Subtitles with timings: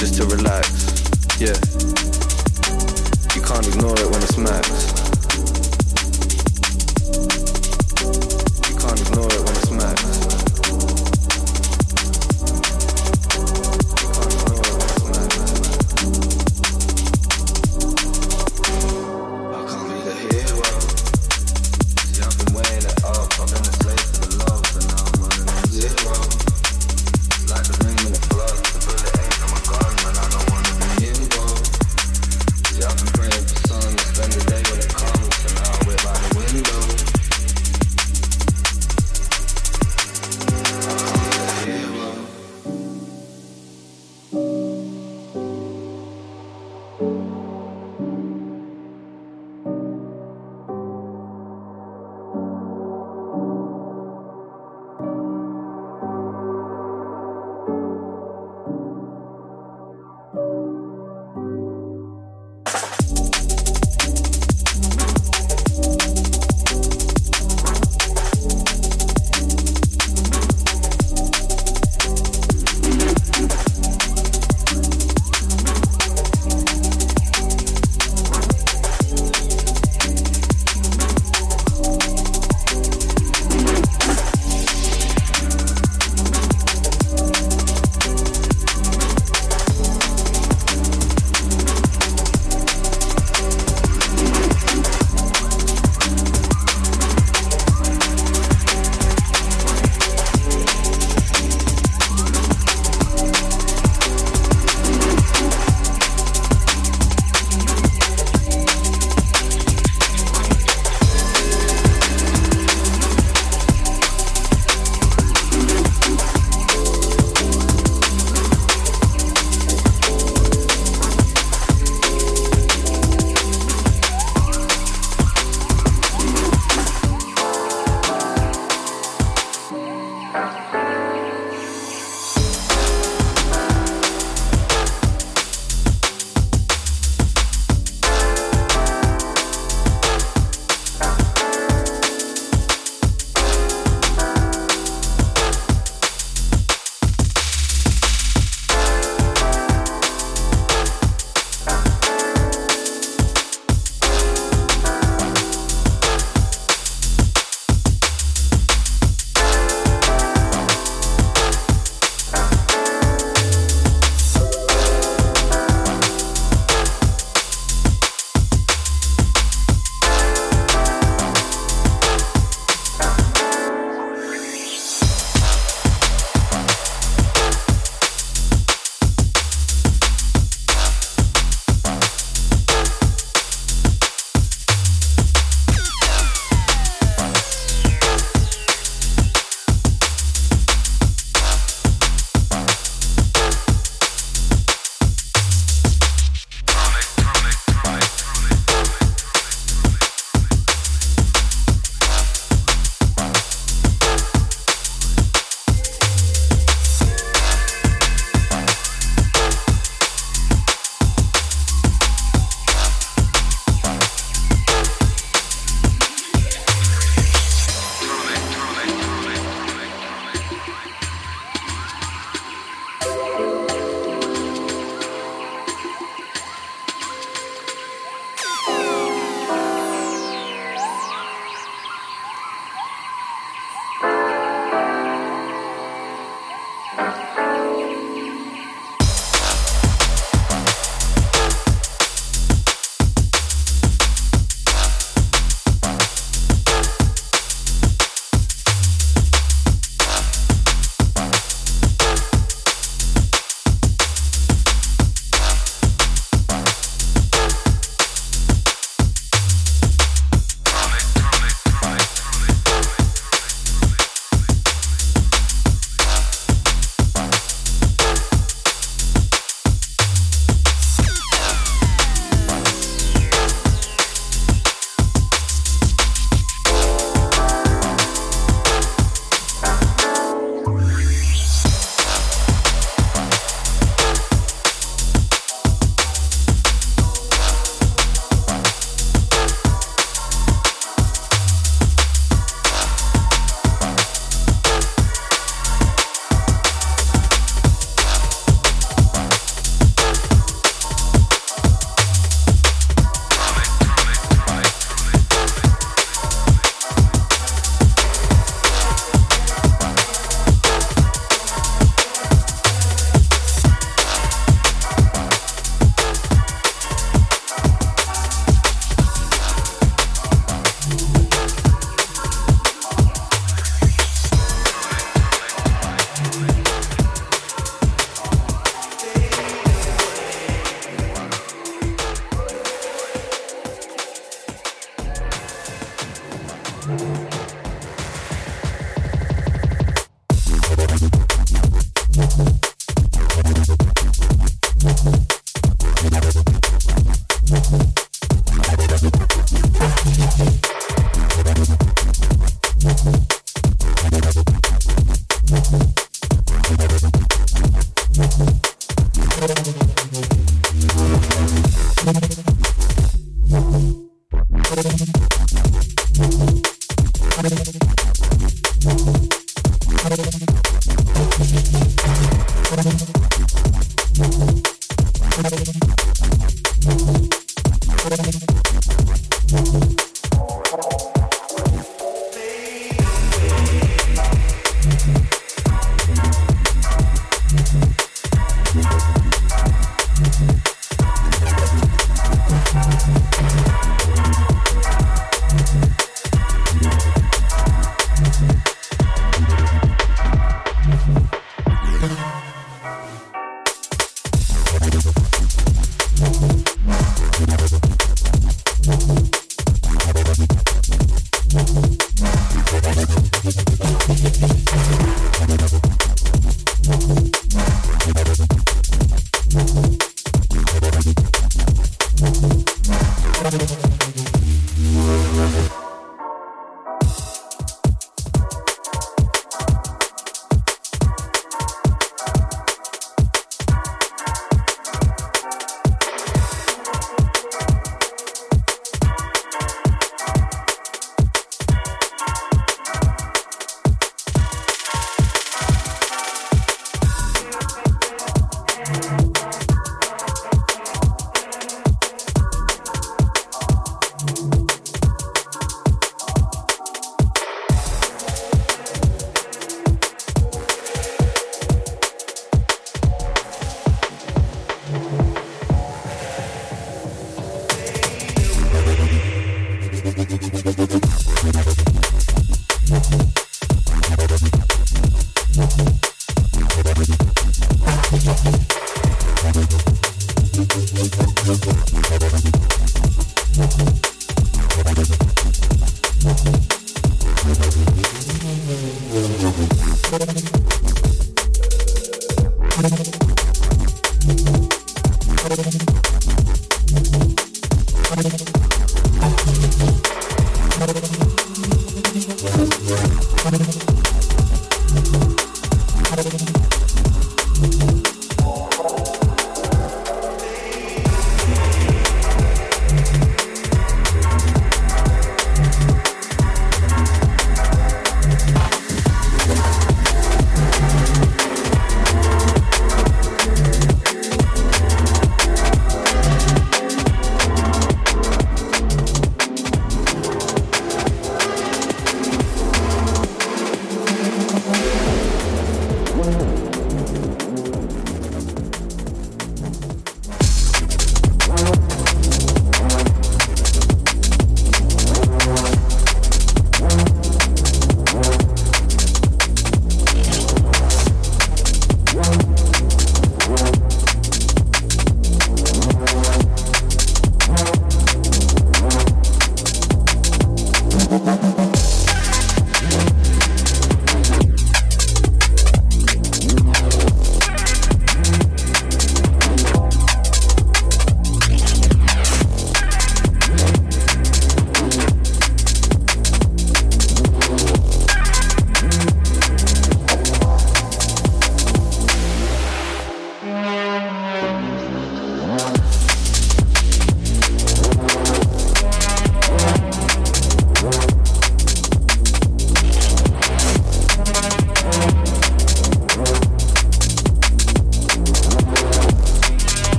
[0.00, 0.29] Sun to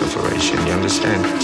[0.00, 0.66] up sufferation.
[0.66, 1.37] You understand?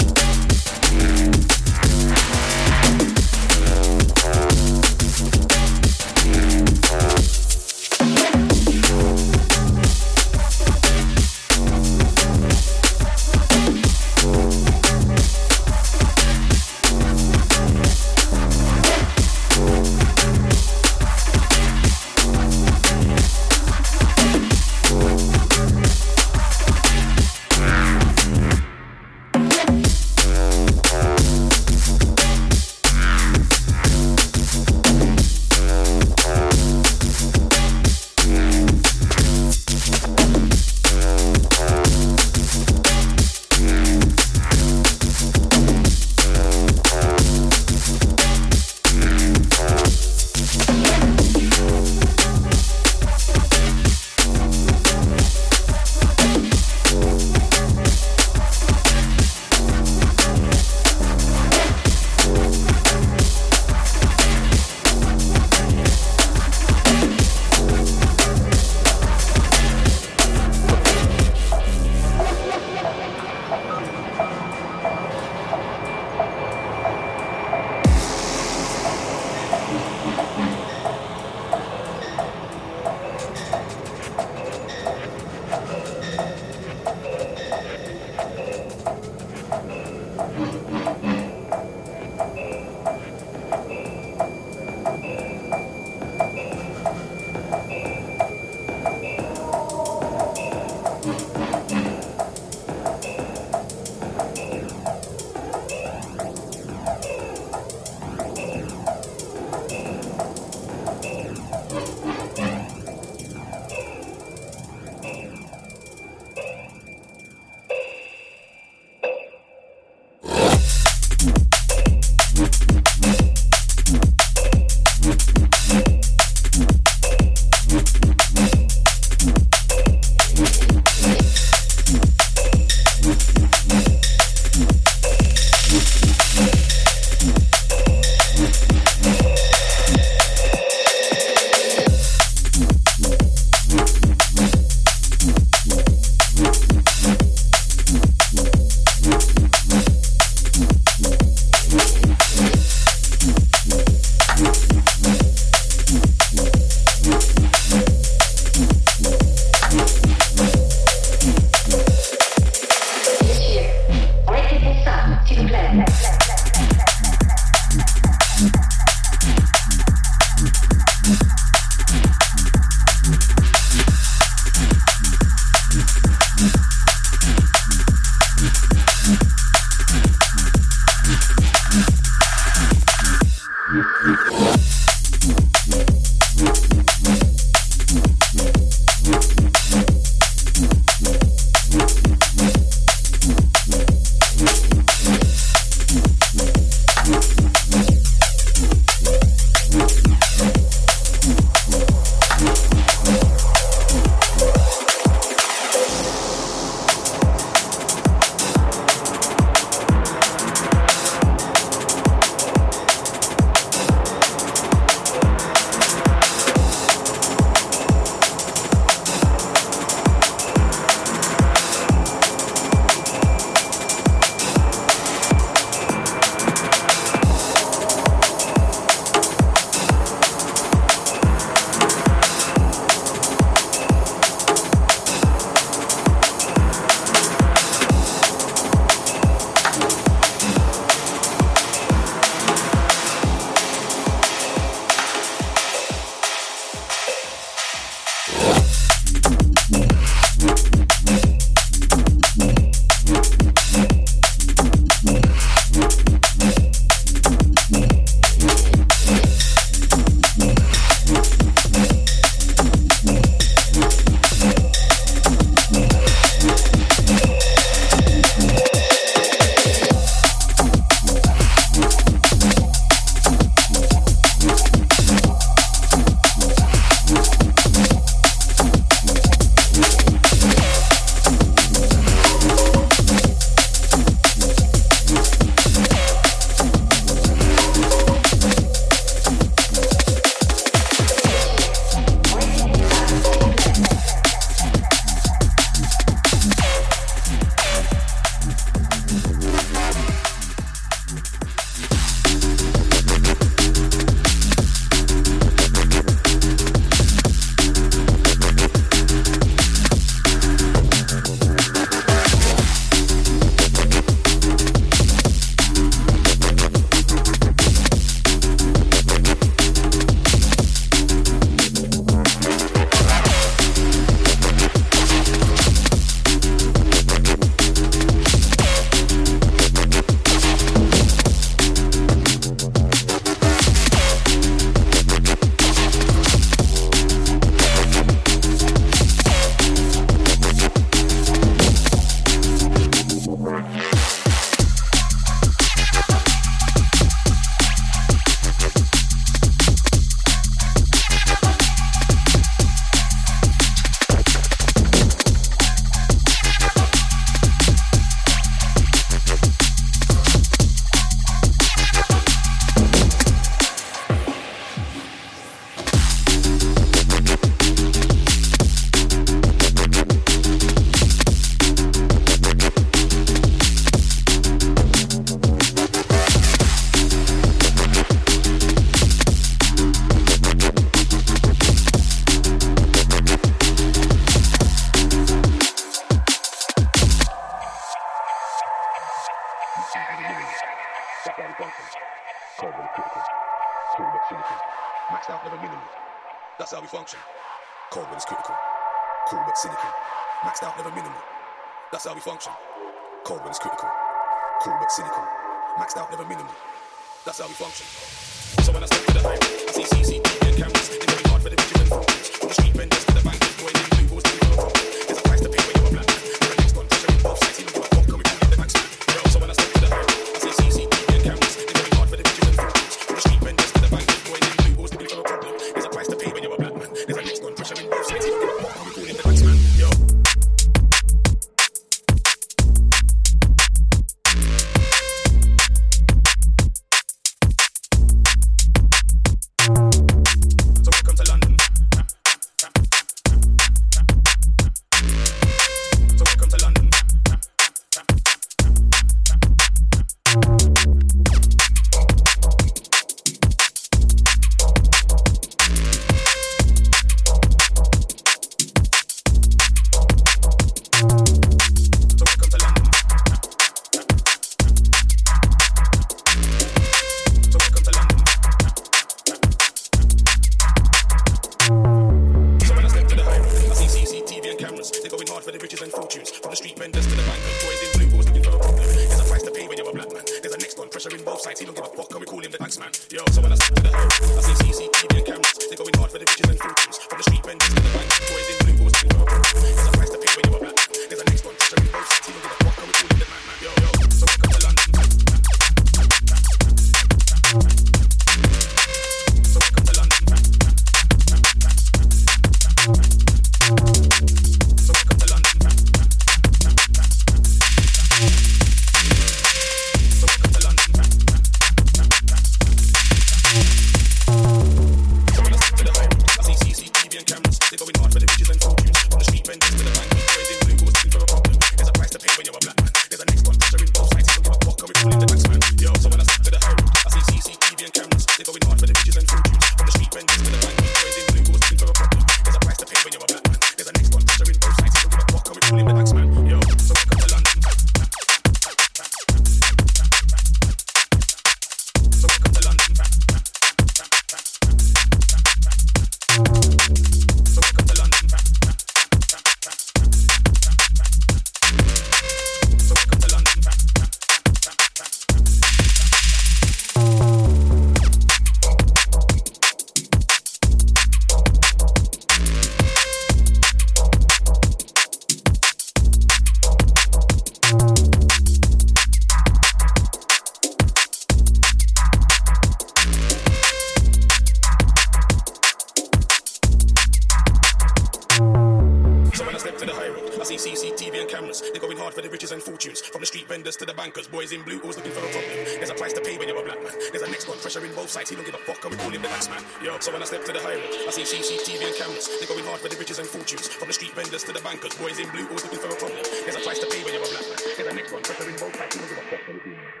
[592.01, 593.67] They're going hard for the riches and fortunes.
[593.67, 596.19] From the street vendors to the bankers, boys in blue, always looking for a problem.
[596.23, 597.57] There's a price to pay when you're a black man.
[597.77, 600.00] There's a next one, preferring both back.